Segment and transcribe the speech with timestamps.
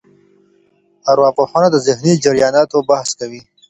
[1.11, 3.41] ارواپوهنه د ذهني جرياناتو بحث کوي.